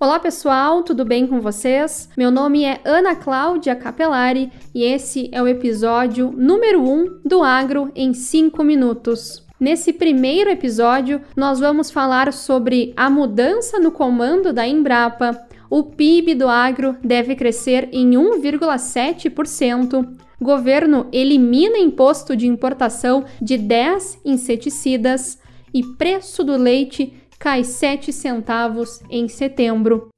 Olá 0.00 0.20
pessoal, 0.20 0.84
tudo 0.84 1.04
bem 1.04 1.26
com 1.26 1.40
vocês? 1.40 2.08
Meu 2.16 2.30
nome 2.30 2.64
é 2.64 2.80
Ana 2.84 3.16
Cláudia 3.16 3.74
Capelari 3.74 4.52
e 4.72 4.84
esse 4.84 5.28
é 5.32 5.42
o 5.42 5.48
episódio 5.48 6.30
número 6.30 6.80
1 6.80 7.22
do 7.24 7.42
Agro 7.42 7.90
em 7.96 8.14
5 8.14 8.62
minutos. 8.62 9.44
Nesse 9.58 9.92
primeiro 9.92 10.50
episódio, 10.50 11.20
nós 11.36 11.58
vamos 11.58 11.90
falar 11.90 12.32
sobre 12.32 12.94
a 12.96 13.10
mudança 13.10 13.80
no 13.80 13.90
comando 13.90 14.52
da 14.52 14.64
Embrapa. 14.66 15.36
O 15.68 15.82
PIB 15.82 16.36
do 16.36 16.48
agro 16.48 16.96
deve 17.02 17.34
crescer 17.34 17.88
em 17.90 18.12
1,7%. 18.12 20.08
Governo 20.40 21.08
elimina 21.12 21.76
imposto 21.76 22.36
de 22.36 22.46
importação 22.46 23.24
de 23.42 23.58
10 23.58 24.20
inseticidas 24.24 25.40
e 25.72 25.82
preço 25.82 26.42
do 26.44 26.56
leite 26.56 27.12
cai 27.38 27.64
7 27.64 28.12
centavos 28.12 29.00
em 29.10 29.28
setembro. 29.28 30.08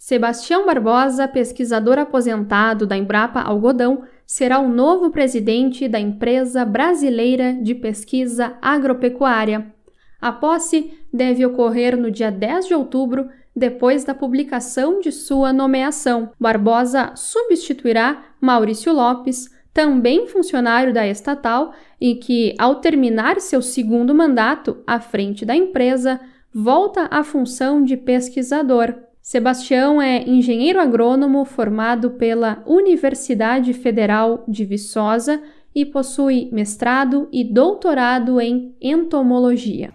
Sebastião 0.00 0.66
Barbosa, 0.66 1.26
pesquisador 1.26 1.98
aposentado 1.98 2.86
da 2.86 2.96
Embrapa 2.96 3.40
Algodão, 3.40 4.02
será 4.26 4.58
o 4.58 4.68
novo 4.68 5.10
presidente 5.10 5.88
da 5.88 5.98
empresa 5.98 6.64
brasileira 6.64 7.54
de 7.54 7.74
pesquisa 7.74 8.56
agropecuária. 8.60 9.72
A 10.20 10.30
posse 10.30 10.92
deve 11.12 11.44
ocorrer 11.46 11.96
no 11.96 12.10
dia 12.10 12.30
10 12.30 12.66
de 12.66 12.74
outubro, 12.74 13.28
depois 13.54 14.04
da 14.04 14.14
publicação 14.14 15.00
de 15.00 15.10
sua 15.10 15.52
nomeação. 15.52 16.30
Barbosa 16.38 17.12
substituirá 17.14 18.22
Maurício 18.40 18.92
Lopes, 18.92 19.48
também 19.72 20.26
funcionário 20.26 20.92
da 20.92 21.06
estatal 21.06 21.72
e 22.00 22.14
que, 22.14 22.54
ao 22.58 22.76
terminar 22.76 23.40
seu 23.40 23.62
segundo 23.62 24.14
mandato 24.14 24.78
à 24.86 25.00
frente 25.00 25.44
da 25.44 25.56
empresa, 25.56 26.20
volta 26.52 27.08
à 27.10 27.24
função 27.24 27.82
de 27.82 27.96
pesquisador. 27.96 28.94
Sebastião 29.22 30.02
é 30.02 30.28
engenheiro 30.28 30.80
agrônomo 30.80 31.44
formado 31.44 32.10
pela 32.10 32.62
Universidade 32.66 33.72
Federal 33.72 34.44
de 34.46 34.64
Viçosa 34.64 35.40
e 35.74 35.86
possui 35.86 36.50
mestrado 36.52 37.28
e 37.32 37.44
doutorado 37.44 38.40
em 38.40 38.74
entomologia. 38.80 39.90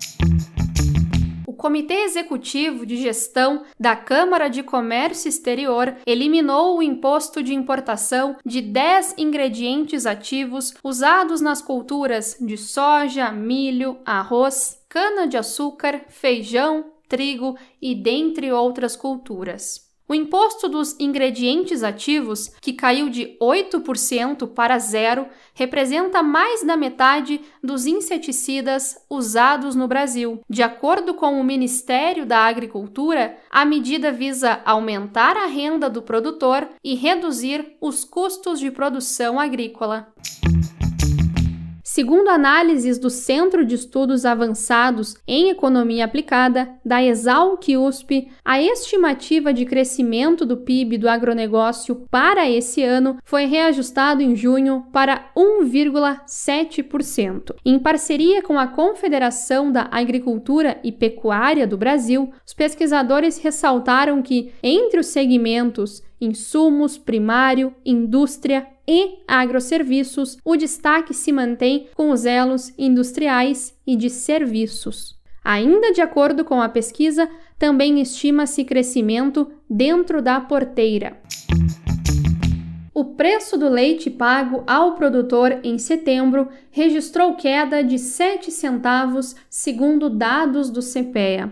Comitê 1.58 2.04
Executivo 2.04 2.86
de 2.86 2.96
Gestão 2.98 3.64
da 3.80 3.96
Câmara 3.96 4.48
de 4.48 4.62
Comércio 4.62 5.28
Exterior 5.28 5.96
eliminou 6.06 6.78
o 6.78 6.84
imposto 6.84 7.42
de 7.42 7.54
importação 7.54 8.38
de 8.46 8.62
10 8.62 9.16
ingredientes 9.18 10.06
ativos 10.06 10.76
usados 10.84 11.42
nas 11.42 11.62
culturas 11.62 12.38
de 12.40 12.58
soja, 12.58 13.32
milho, 13.32 13.98
arroz, 14.06 14.80
cana-de-açúcar, 14.88 16.06
feijão, 16.10 16.94
trigo 17.10 17.58
e 17.82 17.96
dentre 17.96 18.52
outras 18.52 18.96
culturas. 18.96 19.87
O 20.10 20.16
imposto 20.16 20.70
dos 20.70 20.96
ingredientes 21.00 21.84
ativos, 21.84 22.50
que 22.62 22.72
caiu 22.72 23.10
de 23.10 23.38
8% 23.42 24.48
para 24.48 24.80
zero, 24.80 25.28
representa 25.54 26.24
mais 26.24 26.64
da 26.64 26.78
metade 26.78 27.42
dos 27.62 27.86
inseticidas 27.86 28.96
usados 29.10 29.76
no 29.76 29.86
Brasil. 29.86 30.40
De 30.50 30.64
acordo 30.64 31.14
com 31.14 31.40
o 31.40 31.44
Ministério 31.44 32.26
da 32.26 32.40
Agricultura, 32.40 33.38
a 33.50 33.66
medida 33.66 34.10
visa 34.10 34.62
aumentar 34.64 35.36
a 35.36 35.46
renda 35.46 35.90
do 35.90 36.02
produtor 36.02 36.70
e 36.82 36.96
reduzir 36.96 37.76
os 37.82 38.06
custos 38.06 38.62
de 38.62 38.72
produção 38.72 39.38
agrícola. 39.38 40.14
Segundo 41.98 42.30
análises 42.30 43.00
do 43.00 43.10
Centro 43.10 43.66
de 43.66 43.74
Estudos 43.74 44.24
Avançados 44.24 45.16
em 45.28 45.50
Economia 45.50 46.06
Aplicada, 46.06 46.70
da 46.86 47.04
Exalc-USP, 47.04 48.28
a 48.46 48.62
estimativa 48.62 49.52
de 49.52 49.66
crescimento 49.66 50.46
do 50.46 50.58
PIB 50.58 51.00
do 51.00 51.10
agronegócio 51.10 52.06
para 52.12 52.48
esse 52.48 52.84
ano 52.84 53.18
foi 53.26 53.46
reajustado 53.46 54.22
em 54.22 54.36
junho 54.36 54.86
para 54.94 55.32
1,7%. 55.36 57.56
Em 57.66 57.80
parceria 57.80 58.44
com 58.44 58.60
a 58.60 58.68
Confederação 58.68 59.72
da 59.72 59.88
Agricultura 59.90 60.80
e 60.84 60.92
Pecuária 60.92 61.66
do 61.66 61.80
Brasil, 61.80 62.30
os 62.46 62.54
pesquisadores 62.54 63.40
ressaltaram 63.40 64.22
que, 64.22 64.52
entre 64.62 65.00
os 65.00 65.08
segmentos 65.08 66.04
insumos, 66.20 66.98
primário, 66.98 67.74
indústria 67.86 68.68
e 68.88 69.20
agroserviços, 69.28 70.38
o 70.44 70.56
destaque 70.56 71.14
se 71.14 71.32
mantém 71.32 71.88
com 71.94 72.12
os 72.12 72.26
elos 72.26 72.74
industriais 72.78 73.78
e 73.86 73.96
de 73.96 74.10
serviços. 74.10 75.18
Ainda 75.44 75.94
de 75.94 76.02
acordo 76.02 76.44
com 76.44 76.62
a 76.62 76.68
pesquisa, 76.68 77.30
também 77.58 78.02
estima-se 78.02 78.66
crescimento 78.66 79.50
dentro 79.70 80.22
da 80.22 80.42
porteira. 80.42 81.18
O 82.94 83.06
preço 83.06 83.58
do 83.58 83.70
leite 83.70 84.10
pago 84.10 84.64
ao 84.66 84.96
produtor 84.96 85.60
em 85.64 85.78
setembro 85.78 86.48
registrou 86.72 87.36
queda 87.36 87.84
de 87.84 88.00
7 88.00 88.52
centavos, 88.52 89.36
segundo 89.50 90.10
dados 90.10 90.72
do 90.72 90.82
CPEA. 90.82 91.52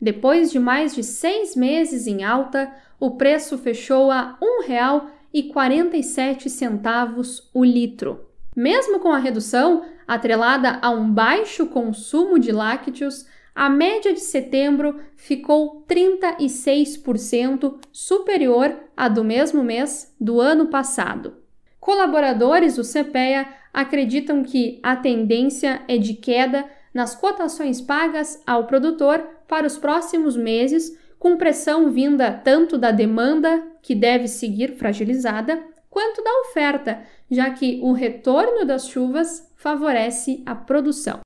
Depois 0.00 0.50
de 0.50 0.58
mais 0.58 0.94
de 0.94 1.02
seis 1.02 1.56
meses 1.56 2.06
em 2.06 2.22
alta, 2.22 2.72
o 3.00 3.12
preço 3.12 3.56
fechou 3.56 4.10
a 4.10 4.38
R$ 4.40 4.68
1,00 4.68 5.02
e 5.32 5.44
47 5.44 6.48
centavos 6.48 7.50
o 7.52 7.64
litro. 7.64 8.26
Mesmo 8.54 9.00
com 9.00 9.12
a 9.12 9.18
redução 9.18 9.84
atrelada 10.08 10.78
a 10.80 10.90
um 10.90 11.10
baixo 11.10 11.66
consumo 11.66 12.38
de 12.38 12.52
lácteos, 12.52 13.26
a 13.54 13.68
média 13.70 14.12
de 14.12 14.20
setembro 14.20 15.00
ficou 15.16 15.84
36% 15.88 17.74
superior 17.90 18.76
à 18.96 19.08
do 19.08 19.24
mesmo 19.24 19.62
mês 19.64 20.14
do 20.20 20.40
ano 20.40 20.66
passado. 20.68 21.34
Colaboradores 21.80 22.76
do 22.76 22.82
CPEA 22.82 23.46
acreditam 23.72 24.42
que 24.42 24.78
a 24.82 24.96
tendência 24.96 25.82
é 25.88 25.96
de 25.98 26.14
queda 26.14 26.64
nas 26.96 27.14
cotações 27.14 27.78
pagas 27.78 28.42
ao 28.46 28.66
produtor 28.66 29.22
para 29.46 29.66
os 29.66 29.76
próximos 29.76 30.34
meses, 30.34 30.96
com 31.18 31.36
pressão 31.36 31.90
vinda 31.90 32.32
tanto 32.32 32.78
da 32.78 32.90
demanda, 32.90 33.62
que 33.82 33.94
deve 33.94 34.26
seguir 34.26 34.78
fragilizada, 34.78 35.62
quanto 35.90 36.24
da 36.24 36.30
oferta, 36.40 37.02
já 37.30 37.50
que 37.50 37.80
o 37.82 37.92
retorno 37.92 38.64
das 38.64 38.88
chuvas 38.88 39.46
favorece 39.56 40.42
a 40.46 40.54
produção. 40.54 41.20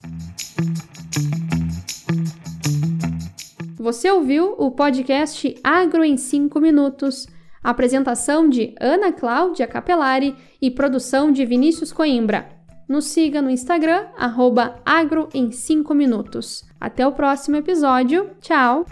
Você 3.79 4.11
ouviu 4.11 4.57
o 4.59 4.73
podcast 4.73 5.55
Agro 5.63 6.03
em 6.03 6.17
5 6.17 6.61
Minutos. 6.61 7.29
Apresentação 7.63 8.49
de 8.49 8.75
Ana 8.81 9.13
Cláudia 9.13 9.69
Capelari 9.69 10.35
e 10.61 10.69
produção 10.69 11.31
de 11.31 11.45
Vinícius 11.45 11.93
Coimbra. 11.93 12.60
Nos 12.91 13.05
siga 13.05 13.41
no 13.41 13.49
Instagram, 13.49 14.09
arroba 14.19 14.81
agro 14.85 15.29
em 15.33 15.53
5 15.53 15.95
minutos. 15.95 16.65
Até 16.81 17.07
o 17.07 17.13
próximo 17.13 17.55
episódio. 17.55 18.31
Tchau! 18.41 18.85